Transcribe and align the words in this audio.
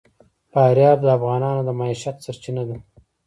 فاریاب 0.51 0.99
د 1.03 1.07
افغانانو 1.17 1.61
د 1.65 1.69
معیشت 1.79 2.15
سرچینه 2.25 2.63
ده. 2.69 2.75